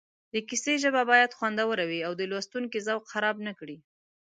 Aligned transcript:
د 0.33 0.35
کیسې 0.47 0.73
ژبه 0.83 1.01
باید 1.11 1.35
خوندوره 1.37 1.83
وي 1.89 1.99
او 2.07 2.13
د 2.19 2.21
لوستونکي 2.31 2.79
ذوق 2.87 3.03
خراب 3.11 3.37
نه 3.47 3.53
کړي 3.59 3.77